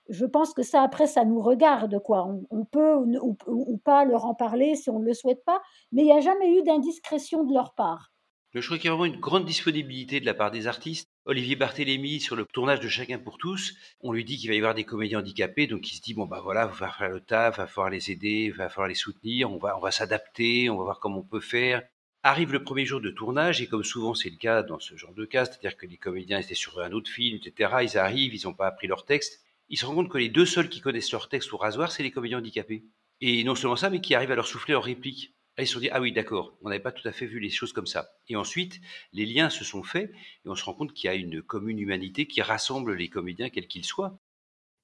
[0.08, 2.28] Je pense que ça après, ça nous regarde quoi.
[2.50, 6.02] On, peut ou, ou, pas leur en parler si on ne le souhaite pas, mais
[6.02, 8.12] il n'y a jamais eu d'indiscrétion de leur part.
[8.54, 11.10] Je crois qu'il y a vraiment une grande disponibilité de la part des artistes.
[11.28, 14.58] Olivier Barthélémy, sur le tournage de Chacun pour tous, on lui dit qu'il va y
[14.58, 17.20] avoir des comédiens handicapés, donc il se dit, bon bah voilà, il va faire le
[17.20, 20.76] taf, va falloir les aider, va falloir les soutenir, on va, on va s'adapter, on
[20.76, 21.82] va voir comment on peut faire.
[22.22, 25.14] Arrive le premier jour de tournage, et comme souvent c'est le cas dans ce genre
[25.14, 28.46] de cas, c'est-à-dire que les comédiens étaient sur un autre film, etc., ils arrivent, ils
[28.46, 31.10] n'ont pas appris leur texte, ils se rendent compte que les deux seuls qui connaissent
[31.10, 32.84] leur texte au rasoir, c'est les comédiens handicapés.
[33.20, 35.35] Et non seulement ça, mais qui arrivent à leur souffler leur réplique.
[35.56, 37.40] Là, ils se sont dit, ah oui, d'accord, on n'avait pas tout à fait vu
[37.40, 38.10] les choses comme ça.
[38.28, 38.78] Et ensuite,
[39.14, 41.78] les liens se sont faits, et on se rend compte qu'il y a une commune
[41.78, 44.18] humanité qui rassemble les comédiens, quels qu'ils soient.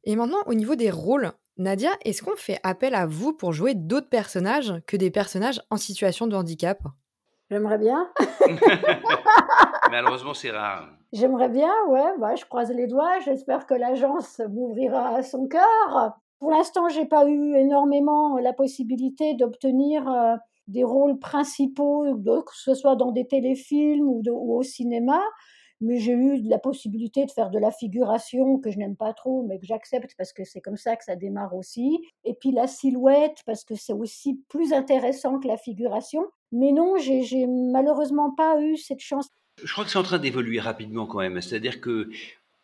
[0.05, 3.75] Et maintenant, au niveau des rôles, Nadia, est-ce qu'on fait appel à vous pour jouer
[3.75, 6.79] d'autres personnages que des personnages en situation de handicap?
[7.51, 8.11] J'aimerais bien.
[9.91, 10.89] Malheureusement, c'est rare.
[11.13, 13.19] J'aimerais bien, ouais, bah, je croise les doigts.
[13.27, 16.17] J'espère que l'agence m'ouvrira à son cœur.
[16.39, 20.35] Pour l'instant, j'ai pas eu énormément la possibilité d'obtenir euh,
[20.69, 25.21] des rôles principaux, que ce soit dans des téléfilms ou, au cinéma
[25.83, 29.45] mais j'ai eu la possibilité de faire de la figuration que je n'aime pas trop,
[29.49, 31.99] mais que j'accepte parce que c'est comme ça que ça démarre aussi.
[32.25, 36.25] Et puis la silhouette, parce que c'est aussi plus intéressant que la figuration.
[36.53, 39.29] Mais non, j'ai malheureusement pas eu cette chance.
[39.63, 41.41] Je crois que c'est en train d'évoluer rapidement quand même.
[41.41, 42.09] C'est-à-dire que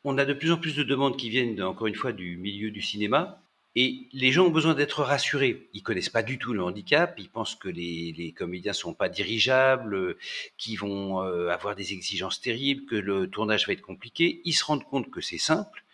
[0.05, 2.71] on a de plus en plus de demandes qui viennent, encore une fois, du milieu
[2.71, 3.43] du cinéma.
[3.77, 5.69] Et les gens ont besoin d'être rassurés.
[5.73, 7.15] Ils connaissent pas du tout le handicap.
[7.19, 10.17] Ils pensent que les, les comédiens sont pas dirigeables,
[10.57, 14.41] qu'ils vont euh, avoir des exigences terribles, que le tournage va être compliqué.
[14.45, 15.85] Ils se rendent compte que c'est simple,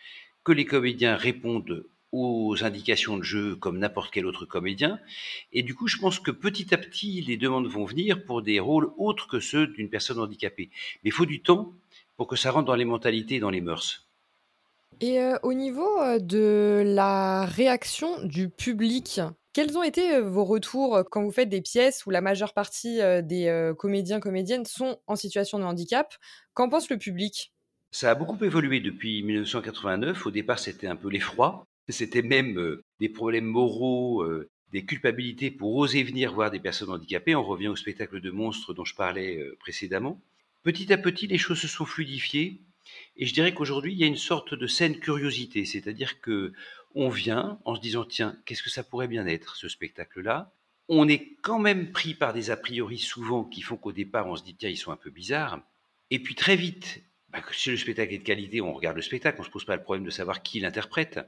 [0.45, 1.85] que les comédiens répondent
[2.15, 5.01] aux indications de jeu comme n'importe quel autre comédien.
[5.53, 8.61] Et du coup, je pense que petit à petit, les demandes vont venir pour des
[8.61, 10.71] rôles autres que ceux d'une personne handicapée.
[11.03, 11.73] Mais il faut du temps
[12.17, 14.04] pour que ça rentre dans les mentalités et dans les mœurs.
[15.01, 19.21] Et au niveau, de la réaction du public,
[19.53, 23.73] quels ont été, vos retours, quand vous faites des pièces où la majeure partie, des,
[23.79, 26.15] comédiens, comédiennes sont en situation de handicap?
[26.55, 27.53] Qu'en pense le public?
[27.91, 30.27] Ça a beaucoup évolué depuis 1989.
[30.27, 31.65] Au départ, c'était un peu l'effroi.
[31.89, 34.27] C'était même, des problèmes moraux,
[34.73, 37.37] des culpabilités pour oser venir voir des personnes handicapées.
[37.37, 40.21] On revient au spectacle de monstres dont je parlais, précédemment.
[40.65, 42.61] Petit à petit, les choses se sont fluidifiées.
[43.17, 46.53] Et je dirais qu'aujourd'hui, il y a une sorte de saine curiosité, c'est-à-dire que
[46.95, 50.53] on vient en se disant tiens, qu'est-ce que ça pourrait bien être ce spectacle-là?
[50.89, 54.37] On est quand même pris par des a priori souvent qui font qu'au départ on
[54.37, 55.61] se dit tiens, ils sont un peu bizarres.
[56.11, 59.41] Et puis très vite, bah, si le spectacle est de qualité, on regarde le spectacle,
[59.41, 61.21] on se pose pas le problème de savoir qui l'interprète.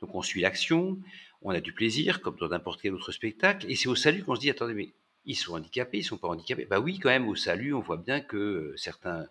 [0.00, 0.98] Donc on suit l'action,
[1.42, 4.36] on a du plaisir comme dans n'importe quel autre spectacle, et c'est au salut qu'on
[4.36, 4.90] se dit attendez mais
[5.26, 6.64] ils sont handicapés, ils sont pas handicapés?
[6.64, 9.26] Bah oui, quand même, au salut, on voit bien que euh, certains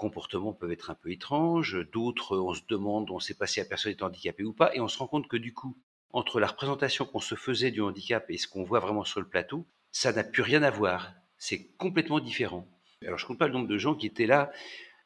[0.00, 3.66] comportements peuvent être un peu étranges, d'autres, on se demande, on sait pas si la
[3.66, 5.76] personne est handicapée ou pas, et on se rend compte que du coup,
[6.12, 9.28] entre la représentation qu'on se faisait du handicap et ce qu'on voit vraiment sur le
[9.28, 11.12] plateau, ça n'a plus rien à voir.
[11.36, 12.66] C'est complètement différent.
[13.06, 14.50] Alors je compte pas le nombre de gens qui étaient là,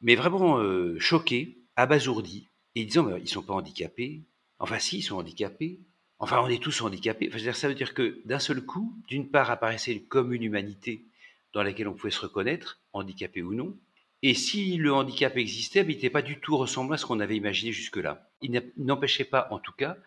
[0.01, 4.23] mais vraiment euh, choqués, abasourdis, et disant, ils ne sont pas handicapés.
[4.59, 5.81] Enfin si, ils sont handicapés.
[6.19, 7.29] Enfin, on est tous handicapés.
[7.29, 11.05] Enfin, ça veut dire que d'un seul coup, d'une part apparaissait comme une humanité
[11.53, 13.77] dans laquelle on pouvait se reconnaître, handicapé ou non,
[14.27, 17.37] et si le handicap existait, il n'était pas du tout ressemblant à ce qu'on avait
[17.37, 18.27] imaginé jusque-là.
[18.41, 19.97] Il n'empêchait pas, en tout cas,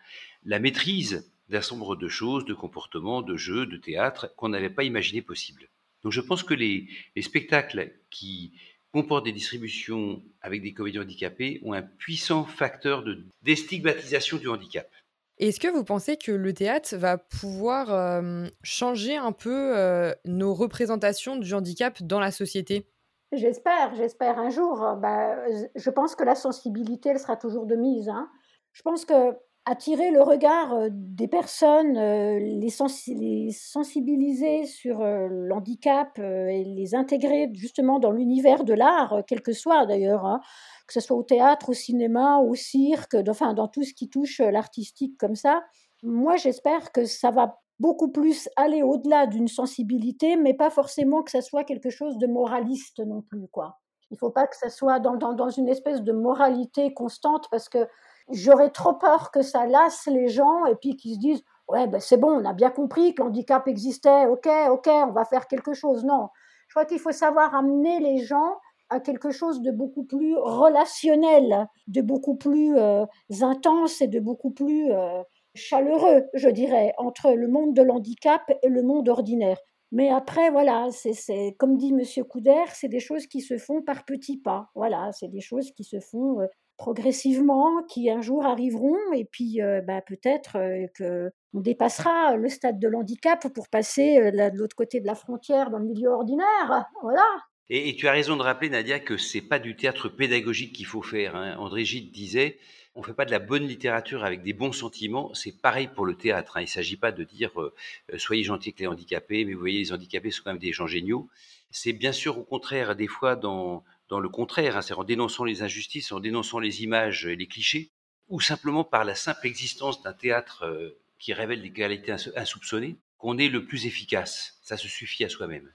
[0.43, 4.83] la maîtrise d'un nombre de choses, de comportements, de jeux, de théâtre qu'on n'avait pas
[4.83, 5.69] imaginé possible.
[6.03, 6.89] Donc je pense que les,
[7.21, 8.51] spectacles qui
[8.91, 14.91] comportent des distributions avec des comédiens handicapés ont un puissant facteur de déstigmatisation du handicap.
[15.37, 20.53] Est-ce que vous pensez que le théâtre va pouvoir euh, changer un peu euh, nos
[20.53, 22.85] représentations du handicap dans la société?
[23.31, 24.79] J'espère, j'espère un jour.
[24.97, 25.35] Bah,
[25.75, 28.09] je pense que la sensibilité, elle sera toujours de mise.
[28.09, 28.27] Hein.
[28.73, 37.51] Je pense que attirer le regard des personnes, les, sensibiliser sur l'handicap et les intégrer
[37.53, 40.39] justement dans l'univers de l'art, quel que soit d'ailleurs, hein,
[40.87, 44.39] que ce soit au théâtre, au cinéma, au cirque, enfin dans tout ce qui touche
[44.39, 45.61] l'artistique comme ça.
[46.01, 51.31] Moi, j'espère que ça va beaucoup plus aller au-delà d'une sensibilité, mais pas forcément que
[51.31, 53.79] ça soit quelque chose de moraliste non plus, quoi.
[54.11, 57.87] Il faut pas que ça soit dans, dans, une espèce de moralité constante, parce que
[58.31, 61.99] j'aurais trop peur que ça lasse les gens et puis qu'ils se disent ouais ben
[61.99, 65.73] c'est bon, on a bien compris que l'handicap existait, ok, ok, on va faire quelque
[65.73, 66.03] chose.
[66.03, 66.29] Non,
[66.67, 68.57] je crois qu'il faut savoir amener les gens
[68.89, 73.05] à quelque chose de beaucoup plus relationnel, de beaucoup plus euh,
[73.41, 75.21] intense et de beaucoup plus euh,
[75.55, 79.57] chaleureux, je dirais, entre le monde de l'handicap et le monde ordinaire.
[79.91, 84.05] Mais après, voilà, c'est comme dit Monsieur Couder, c'est des choses qui se font par
[84.05, 84.69] petits pas.
[84.75, 86.45] Voilà, c'est des choses qui se font euh,
[86.77, 92.47] progressivement, qui un jour arriveront, et puis euh, bah, peut-être euh, que on dépassera le
[92.49, 96.85] stade de l'handicap pour passer de l'autre côté de la frontière dans le milieu ordinaire.
[97.01, 97.25] Voilà.
[97.71, 101.01] Et, tu as raison de rappeler, Nadia, que c'est pas du théâtre pédagogique qu'il faut
[101.01, 101.35] faire.
[101.35, 101.55] Hein.
[101.57, 102.57] André Gide disait
[102.99, 106.15] on fait pas de la bonne littérature avec des bons sentiments, c'est pareil pour le
[106.15, 106.57] théâtre.
[106.57, 106.61] Hein.
[106.61, 107.73] Il ne s'agit pas de dire euh,
[108.17, 110.85] soyez gentils avec les handicapés, mais vous voyez, les handicapés sont quand même des gens
[110.85, 111.29] géniaux.
[111.71, 115.45] C'est bien sûr au contraire, des fois, dans, dans le contraire, hein, c'est en dénonçant
[115.45, 117.89] les injustices, en dénonçant les images et les clichés,
[118.27, 123.37] ou simplement par la simple existence d'un théâtre euh, qui révèle des qualités insoupçonnées, qu'on
[123.37, 124.59] est le plus efficace.
[124.61, 125.71] Ça se suffit à soi-même.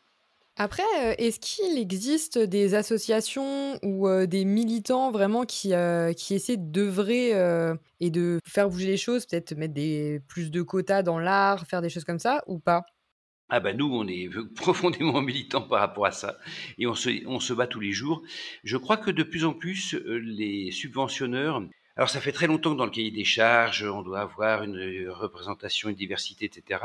[0.56, 5.72] Après, euh, est-ce qu'il existe des associations ou euh, des militants vraiment qui,
[6.16, 7.30] qui essaient d'œuvrer
[8.00, 9.74] et de faire bouger les choses, peut-être mettre
[10.26, 12.84] plus de quotas dans l'art, faire des choses comme ça, ou pas?
[13.50, 16.38] Ah ben nous, on est profondément militants par rapport à ça
[16.78, 18.22] et on se, on se bat tous les jours.
[18.62, 21.62] Je crois que de plus en plus, les subventionneurs
[21.96, 25.08] alors ça fait très longtemps que dans le cahier des charges, on doit avoir une
[25.08, 26.80] représentation, une diversité, etc.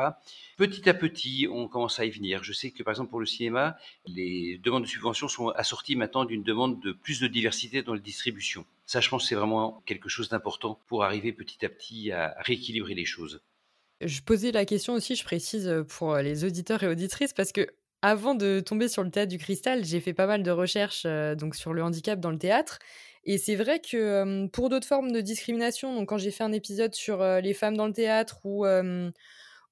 [0.55, 2.43] Petit à petit, on commence à y venir.
[2.43, 6.25] Je sais que par exemple pour le cinéma, les demandes de subvention sont assorties maintenant
[6.25, 8.65] d'une demande de plus de diversité dans la distribution.
[8.85, 12.93] Ça, je pense, c'est vraiment quelque chose d'important pour arriver petit à petit à rééquilibrer
[12.93, 13.41] les choses.
[14.01, 17.67] Je posais la question aussi, je précise pour les auditeurs et auditrices, parce que
[18.01, 21.05] avant de tomber sur le théâtre du cristal, j'ai fait pas mal de recherches
[21.37, 22.79] donc sur le handicap dans le théâtre.
[23.23, 26.95] Et c'est vrai que pour d'autres formes de discrimination, donc quand j'ai fait un épisode
[26.95, 28.65] sur les femmes dans le théâtre ou,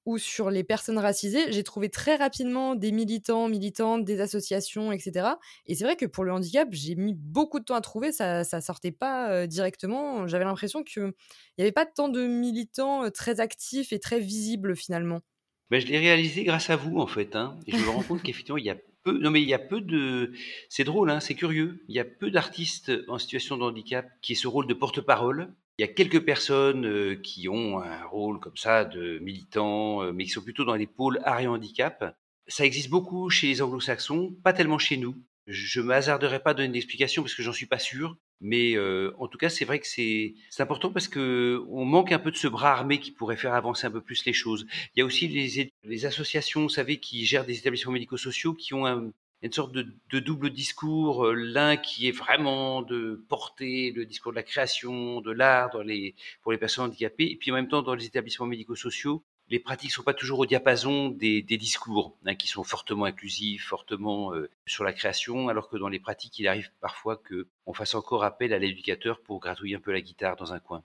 [0.05, 5.29] ou sur les personnes racisées, j'ai trouvé très rapidement des militants, militantes, des associations, etc.
[5.65, 8.39] Et c'est vrai que pour le handicap, j'ai mis beaucoup de temps à trouver, ça
[8.39, 10.27] ne sortait pas directement.
[10.27, 11.13] J'avais l'impression qu'il
[11.57, 15.21] n'y avait pas tant de militants très actifs et très visibles finalement.
[15.69, 17.36] Ben, je l'ai réalisé grâce à vous en fait.
[17.36, 17.57] Hein.
[17.67, 18.77] Et je me rends compte qu'effectivement, il y a
[19.11, 20.33] non mais il y a peu de,
[20.69, 21.83] c'est drôle, hein, c'est curieux.
[21.87, 25.53] Il y a peu d'artistes en situation de handicap qui aient ce rôle de porte-parole.
[25.77, 30.11] Il y a quelques personnes euh, qui ont un rôle comme ça de militants, euh,
[30.11, 32.15] mais qui sont plutôt dans les pôles art et handicap.
[32.47, 35.15] Ça existe beaucoup chez les anglo-saxons, pas tellement chez nous.
[35.47, 38.17] Je me hasarderai pas à donner d'explication parce que j'en suis pas sûr.
[38.39, 42.19] Mais euh, en tout cas, c'est vrai que c'est important parce que on manque un
[42.19, 44.67] peu de ce bras armé qui pourrait faire avancer un peu plus les choses.
[44.95, 48.75] Il y a aussi les, les associations, vous savez, qui gèrent des établissements médico-sociaux qui
[48.75, 54.05] ont un, une sorte de, double discours, euh, l'un qui est vraiment de porter le
[54.05, 57.67] discours de la création, de l'art les, pour les personnes handicapées, et puis en même
[57.67, 62.36] temps dans les établissements médico-sociaux, les pratiques sont pas toujours au diapason des, discours, hein,
[62.36, 66.47] qui sont fortement inclusifs, fortement euh, sur la création, alors que dans les pratiques, il
[66.47, 70.53] arrive parfois qu'on fasse encore appel à l'éducateur pour gratouiller un peu la guitare dans
[70.53, 70.83] un coin.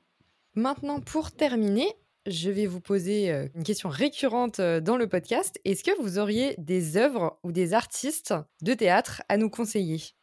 [0.55, 1.89] Maintenant, pour terminer,
[2.27, 5.59] je vais vous poser euh, une question récurrente euh, dans le podcast.
[5.65, 10.15] Est-ce que vous auriez des œuvres ou des artistes de théâtre à nous conseiller?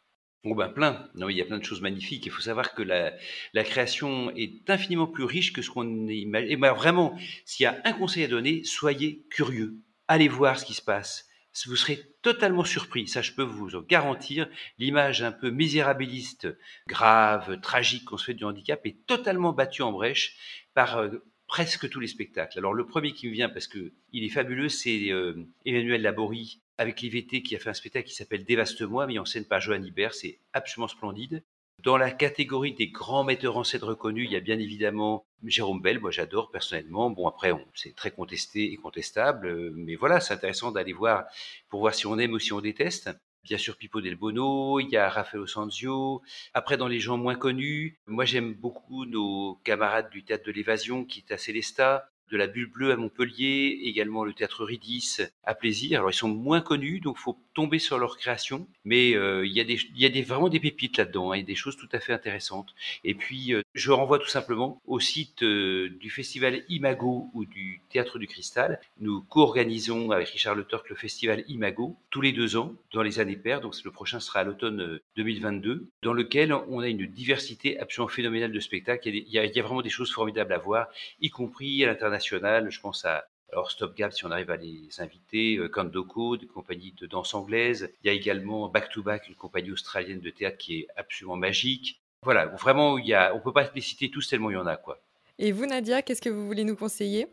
[0.46, 1.10] Bon ben plein.
[1.16, 2.26] Non, il y a plein de choses magnifiques.
[2.26, 3.14] Il faut savoir que la,
[3.54, 6.50] la création est infiniment plus riche que ce qu'on imagine.
[6.50, 9.76] Et ben vraiment, s'il y a un conseil à donner, soyez curieux.
[10.08, 11.26] Allez voir ce qui se passe.
[11.66, 13.10] Vous serez totalement surpris.
[13.10, 14.48] Ça, je peux vous en garantir.
[14.78, 16.48] L'image un peu misérabiliste,
[16.88, 20.38] grave, tragique qu'on se fait du handicap est totalement battue en brèche
[20.74, 21.10] par euh,
[21.50, 22.58] presque tous les spectacles.
[22.60, 25.34] Alors le premier qui me vient parce que il est fabuleux, c'est euh,
[25.66, 29.46] Emmanuel Laborie avec l'IVT qui a fait un spectacle qui s'appelle Dévaste-moi, mis en scène
[29.46, 30.14] par Johan Ibert.
[30.14, 31.44] C'est absolument splendide.
[31.84, 35.82] Dans la catégorie des grands metteurs en scène reconnus, il y a bien évidemment Jérôme
[35.82, 37.10] Bell, moi j'adore personnellement.
[37.10, 41.26] Bon après, c'est très contesté et contestable, euh, mais voilà, c'est intéressant d'aller voir
[41.70, 43.10] pour voir si on aime ou si on déteste.
[43.44, 46.22] Bien sûr, Pippo Del Bono, il y a Raffaello Sanzio.
[46.54, 51.06] Après, dans les gens moins connus, moi j'aime beaucoup nos camarades du théâtre de l'évasion
[51.06, 55.56] qui est à Célestat de la Bulle Bleue à Montpellier, également le théâtre Ridis à
[55.56, 56.00] Plaisir.
[56.00, 59.60] Alors ils sont moins connus, donc faut tomber sur leur création, mais euh, il y
[59.60, 62.76] a, des, des, vraiment des pépites là-dedans, hein, et des choses tout à fait intéressantes.
[63.04, 67.82] Et puis euh, je renvoie tout simplement au site euh, du festival Imago ou du
[67.90, 68.80] Théâtre du Cristal.
[69.00, 73.20] Nous co-organisons avec Richard Le Turc le festival Imago tous les deux ans dans les
[73.20, 77.80] années paires, donc le prochain sera à l'automne 2022, dans lequel on a une diversité
[77.80, 79.08] absolument phénoménale de spectacles.
[79.08, 80.88] Il y a, il y a vraiment des choses formidables à voir,
[81.22, 85.02] y compris à l'international je pense à alors Stop Gap, si on arrive à les
[85.02, 87.92] inviter, euh, Kandoko, une compagnie de danse anglaise.
[88.04, 91.36] Il y a également Back to Back, une compagnie australienne de théâtre qui est absolument
[91.36, 92.00] magique.
[92.24, 94.68] Voilà, vraiment, il y a, on peut pas les citer tous tellement il y en
[94.68, 95.00] a quoi.
[95.38, 97.28] Et vous, Nadia, qu'est-ce que vous voulez nous conseiller?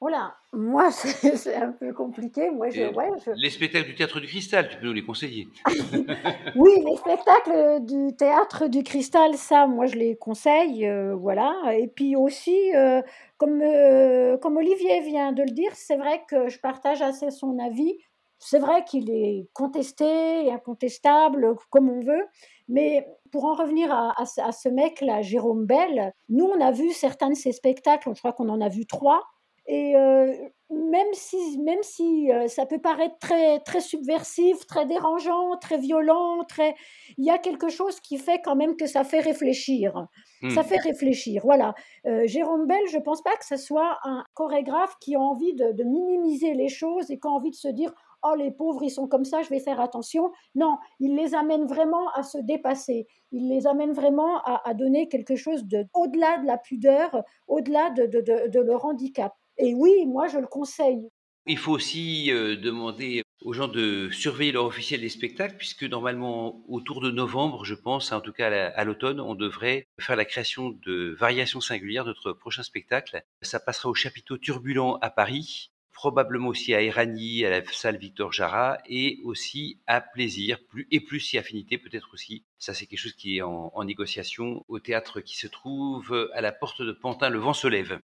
[0.00, 2.50] Voilà, moi c'est un peu compliqué.
[2.50, 5.48] Moi, je, Les spectacles du théâtre du cristal, tu peux nous les conseiller
[6.54, 11.52] Oui, les spectacles du théâtre du cristal, ça, moi je les conseille, euh, voilà.
[11.76, 13.02] Et puis aussi, euh,
[13.38, 17.58] comme, euh, comme Olivier vient de le dire, c'est vrai que je partage assez son
[17.58, 17.98] avis.
[18.38, 22.26] C'est vrai qu'il est contesté et incontestable, comme on veut.
[22.68, 27.30] Mais pour en revenir à, à ce mec-là, Jérôme Bell, nous, on a vu certains
[27.30, 29.22] de ses spectacles, je crois qu'on en a vu trois.
[29.70, 30.32] Et euh,
[30.70, 36.42] même si, même si euh, ça peut paraître très, très subversif, très dérangeant, très violent,
[36.48, 36.74] très...
[37.18, 40.06] il y a quelque chose qui fait quand même que ça fait réfléchir.
[40.54, 40.64] Ça Hmm.
[40.64, 41.42] fait réfléchir.
[41.44, 41.74] Voilà.
[42.06, 45.52] Euh, Jérôme Bell, je ne pense pas que ce soit un chorégraphe qui a envie
[45.54, 48.82] de, de minimiser les choses et qui a envie de se dire Oh, les pauvres,
[48.82, 50.32] ils sont comme ça, je vais faire attention.
[50.54, 53.06] Non, il les amène vraiment à se dépasser.
[53.30, 58.06] Il les amène vraiment à, donner quelque chose de au-delà de la pudeur, au-delà de,
[58.06, 59.32] de, de, de leur handicap.
[59.56, 61.08] Et oui, moi, je le conseille.
[61.46, 66.60] Il faut aussi euh, demander aux gens de surveiller leur officiel des spectacles, puisque normalement,
[66.68, 70.16] autour de novembre, je pense, en tout cas à la- à l'automne, on devrait faire
[70.16, 73.22] la création de Variations singulières, notre prochain spectacle.
[73.42, 78.32] Ça passera au chapiteau Turbulent à Paris, probablement aussi à Erani, à la salle Victor
[78.32, 82.44] Jara, et aussi à Plaisir, plus, et plus si affinité peut-être aussi.
[82.60, 86.40] Ça, c'est quelque chose qui est en, en négociation au théâtre qui se trouve à
[86.40, 87.98] la porte de Pantin, le vent se lève.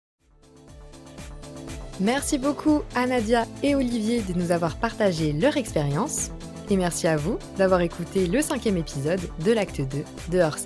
[1.99, 6.31] Merci beaucoup à Nadia et Olivier de nous avoir partagé leur expérience.
[6.69, 9.87] Et merci à vous d'avoir écouté le cinquième épisode de l'acte 2
[10.31, 10.57] de Hors.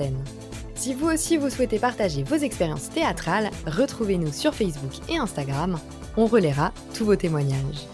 [0.76, 5.80] Si vous aussi vous souhaitez partager vos expériences théâtrales, retrouvez-nous sur Facebook et Instagram.
[6.18, 7.88] On relaiera tous vos témoignages.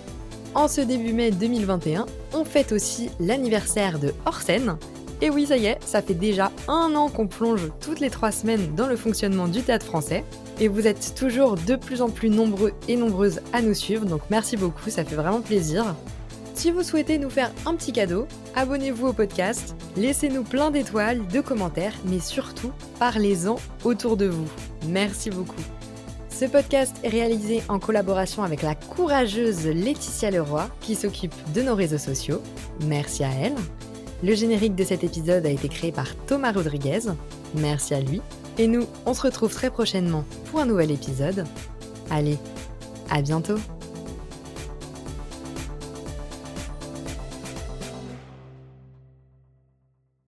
[0.53, 4.77] En ce début mai 2021, on fête aussi l'anniversaire de scène.
[5.21, 8.31] Et oui, ça y est, ça fait déjà un an qu'on plonge toutes les trois
[8.31, 10.23] semaines dans le fonctionnement du théâtre français.
[10.59, 14.21] Et vous êtes toujours de plus en plus nombreux et nombreuses à nous suivre, donc
[14.29, 15.95] merci beaucoup, ça fait vraiment plaisir.
[16.53, 21.41] Si vous souhaitez nous faire un petit cadeau, abonnez-vous au podcast, laissez-nous plein d'étoiles, de
[21.41, 24.47] commentaires, mais surtout, parlez-en autour de vous.
[24.87, 25.61] Merci beaucoup.
[26.41, 31.75] Ce podcast est réalisé en collaboration avec la courageuse Laetitia Leroy, qui s'occupe de nos
[31.75, 32.41] réseaux sociaux.
[32.87, 33.53] Merci à elle.
[34.23, 37.01] Le générique de cet épisode a été créé par Thomas Rodriguez.
[37.53, 38.23] Merci à lui.
[38.57, 41.45] Et nous, on se retrouve très prochainement pour un nouvel épisode.
[42.09, 42.39] Allez,
[43.11, 43.59] à bientôt